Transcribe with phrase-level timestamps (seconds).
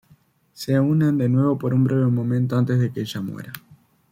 [0.53, 3.53] Se unen de nuevo por un breve momento antes de que ella muera.